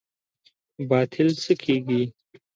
[0.89, 2.01] باطل څه کیږي؟